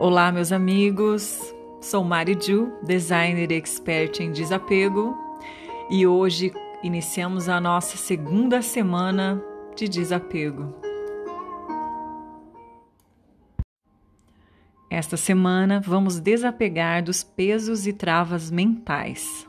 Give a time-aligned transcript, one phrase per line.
[0.00, 1.52] Olá, meus amigos.
[1.80, 5.18] Sou Mari Ju, designer expert em desapego,
[5.90, 6.52] e hoje
[6.84, 9.42] iniciamos a nossa segunda semana
[9.74, 10.72] de desapego.
[14.88, 19.48] Esta semana vamos desapegar dos pesos e travas mentais.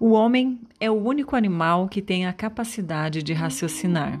[0.00, 4.18] O homem é o único animal que tem a capacidade de raciocinar.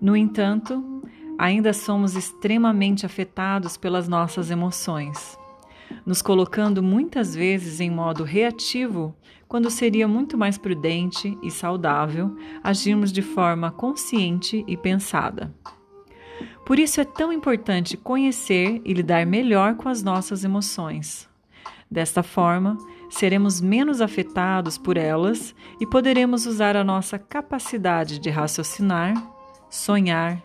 [0.00, 0.95] No entanto,
[1.38, 5.38] ainda somos extremamente afetados pelas nossas emoções,
[6.04, 9.14] nos colocando muitas vezes em modo reativo,
[9.48, 15.54] quando seria muito mais prudente e saudável agirmos de forma consciente e pensada.
[16.64, 21.28] Por isso é tão importante conhecer e lidar melhor com as nossas emoções.
[21.88, 22.76] Desta forma,
[23.08, 29.14] seremos menos afetados por elas e poderemos usar a nossa capacidade de raciocinar,
[29.70, 30.42] sonhar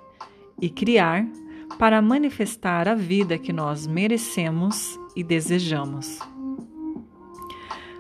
[0.62, 1.26] e criar
[1.80, 6.20] para manifestar a vida que nós merecemos e desejamos.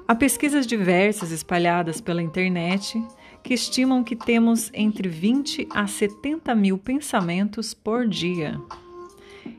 [0.07, 3.01] Há pesquisas diversas espalhadas pela internet
[3.43, 8.59] que estimam que temos entre 20 a 70 mil pensamentos por dia.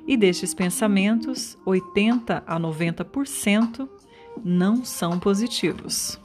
[0.07, 3.89] E destes pensamentos, 80 a 90%
[4.45, 6.21] não são positivos.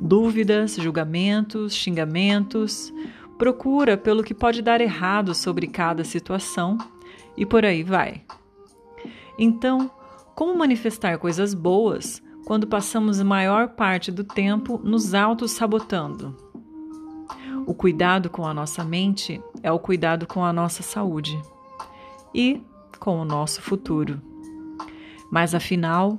[0.00, 2.92] Dúvidas, julgamentos, xingamentos,
[3.40, 6.76] procura pelo que pode dar errado sobre cada situação
[7.34, 8.22] e por aí vai.
[9.38, 9.90] Então,
[10.34, 16.36] como manifestar coisas boas quando passamos a maior parte do tempo nos auto-sabotando?
[17.66, 21.40] O cuidado com a nossa mente é o cuidado com a nossa saúde
[22.34, 22.60] e
[22.98, 24.20] com o nosso futuro.
[25.30, 26.18] Mas afinal,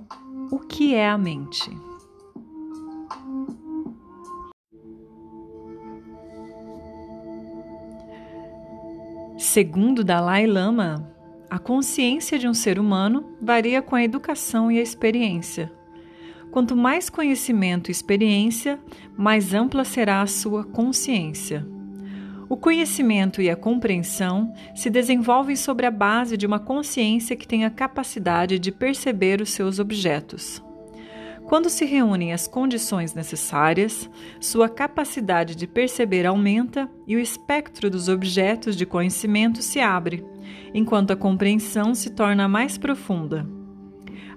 [0.49, 1.69] o que é a mente?
[9.41, 11.11] Segundo Dalai Lama,
[11.49, 15.73] a consciência de um ser humano varia com a educação e a experiência.
[16.51, 18.79] Quanto mais conhecimento e experiência,
[19.17, 21.67] mais ampla será a sua consciência.
[22.47, 27.65] O conhecimento e a compreensão se desenvolvem sobre a base de uma consciência que tem
[27.65, 30.63] a capacidade de perceber os seus objetos.
[31.51, 38.07] Quando se reúnem as condições necessárias, sua capacidade de perceber aumenta e o espectro dos
[38.07, 40.25] objetos de conhecimento se abre,
[40.73, 43.45] enquanto a compreensão se torna mais profunda.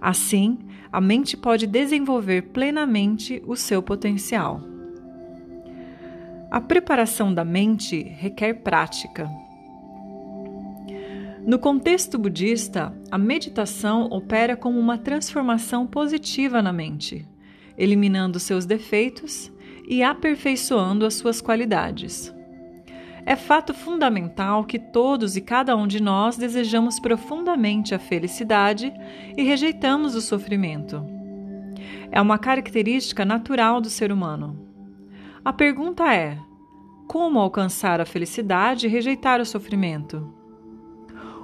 [0.01, 0.59] Assim,
[0.91, 4.61] a mente pode desenvolver plenamente o seu potencial.
[6.51, 9.31] A preparação da mente requer prática.
[11.47, 17.29] No contexto budista, a meditação opera como uma transformação positiva na mente,
[17.77, 19.53] eliminando seus defeitos
[19.87, 22.35] e aperfeiçoando as suas qualidades.
[23.27, 28.91] É fato fundamental que todos e cada um de nós desejamos profundamente a felicidade
[29.37, 31.05] e rejeitamos o sofrimento.
[32.11, 34.67] É uma característica natural do ser humano.
[35.45, 36.39] A pergunta é:
[37.07, 40.43] como alcançar a felicidade e rejeitar o sofrimento?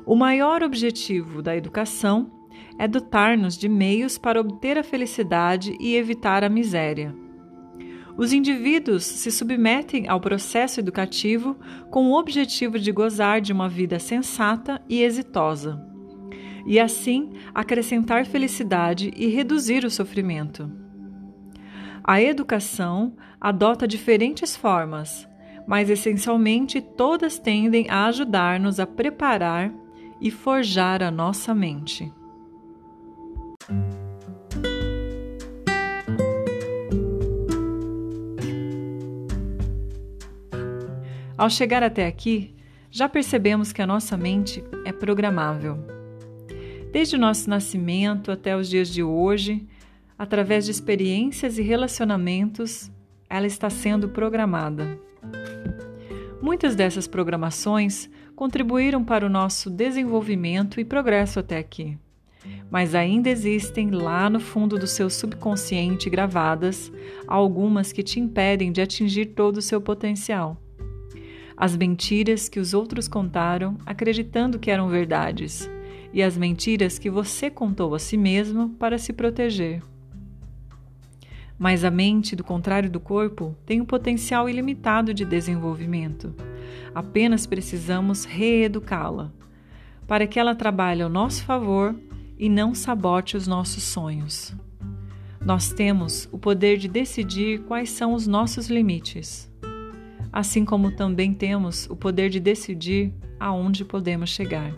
[0.07, 2.31] O maior objetivo da educação
[2.79, 7.15] é dotar-nos de meios para obter a felicidade e evitar a miséria.
[8.17, 11.57] Os indivíduos se submetem ao processo educativo
[11.91, 15.83] com o objetivo de gozar de uma vida sensata e exitosa,
[16.67, 20.71] e assim acrescentar felicidade e reduzir o sofrimento.
[22.03, 25.29] A educação adota diferentes formas,
[25.67, 29.73] mas essencialmente todas tendem a ajudar-nos a preparar
[30.21, 32.13] e forjar a nossa mente.
[41.37, 42.55] Ao chegar até aqui,
[42.91, 45.79] já percebemos que a nossa mente é programável.
[46.93, 49.67] Desde o nosso nascimento até os dias de hoje,
[50.19, 52.91] através de experiências e relacionamentos,
[53.29, 54.99] ela está sendo programada.
[56.43, 61.99] Muitas dessas programações contribuíram para o nosso desenvolvimento e progresso até aqui.
[62.71, 66.91] Mas ainda existem lá no fundo do seu subconsciente gravadas
[67.29, 70.57] algumas que te impedem de atingir todo o seu potencial.
[71.55, 75.71] As mentiras que os outros contaram acreditando que eram verdades,
[76.11, 79.83] e as mentiras que você contou a si mesmo para se proteger.
[81.59, 86.35] Mas a mente, do contrário do corpo, tem um potencial ilimitado de desenvolvimento.
[86.95, 89.33] Apenas precisamos reeducá-la,
[90.07, 91.95] para que ela trabalhe ao nosso favor
[92.39, 94.55] e não sabote os nossos sonhos.
[95.45, 99.51] Nós temos o poder de decidir quais são os nossos limites,
[100.33, 104.73] assim como também temos o poder de decidir aonde podemos chegar.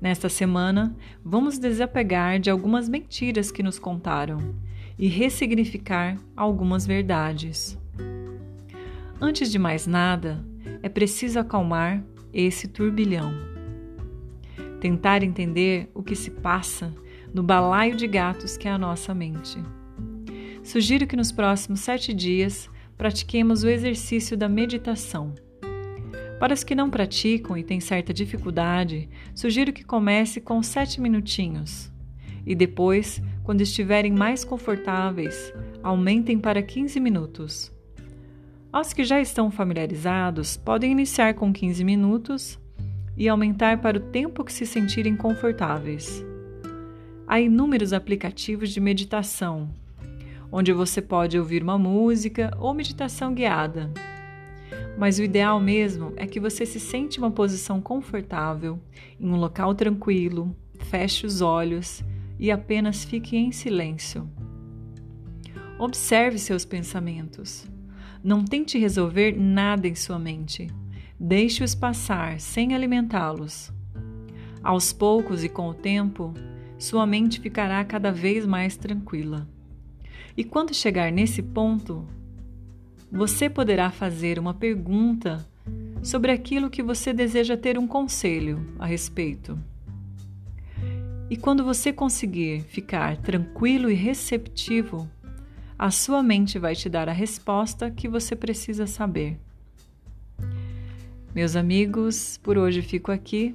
[0.00, 0.94] Nesta semana,
[1.24, 4.54] vamos desapegar de algumas mentiras que nos contaram
[4.98, 7.78] e ressignificar algumas verdades.
[9.20, 10.44] Antes de mais nada,
[10.86, 12.00] é preciso acalmar
[12.32, 13.34] esse turbilhão.
[14.80, 16.94] Tentar entender o que se passa
[17.34, 19.58] no balaio de gatos que é a nossa mente.
[20.62, 25.34] Sugiro que nos próximos sete dias pratiquemos o exercício da meditação.
[26.38, 31.90] Para os que não praticam e têm certa dificuldade, sugiro que comece com sete minutinhos
[32.46, 35.52] e depois, quando estiverem mais confortáveis,
[35.82, 37.75] aumentem para 15 minutos.
[38.76, 42.58] Aos que já estão familiarizados, podem iniciar com 15 minutos
[43.16, 46.22] e aumentar para o tempo que se sentirem confortáveis.
[47.26, 49.70] Há inúmeros aplicativos de meditação,
[50.52, 53.90] onde você pode ouvir uma música ou meditação guiada.
[54.98, 58.78] Mas o ideal mesmo é que você se sente em uma posição confortável,
[59.18, 60.54] em um local tranquilo,
[60.90, 62.04] feche os olhos
[62.38, 64.28] e apenas fique em silêncio.
[65.78, 67.66] Observe seus pensamentos.
[68.26, 70.66] Não tente resolver nada em sua mente.
[71.16, 73.72] Deixe-os passar sem alimentá-los.
[74.60, 76.34] Aos poucos e com o tempo,
[76.76, 79.46] sua mente ficará cada vez mais tranquila.
[80.36, 82.04] E quando chegar nesse ponto,
[83.12, 85.46] você poderá fazer uma pergunta
[86.02, 89.56] sobre aquilo que você deseja ter um conselho a respeito.
[91.30, 95.08] E quando você conseguir ficar tranquilo e receptivo,
[95.78, 99.38] a sua mente vai te dar a resposta que você precisa saber.
[101.34, 103.54] Meus amigos, por hoje fico aqui.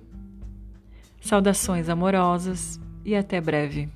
[1.19, 3.89] Saudações amorosas e até breve.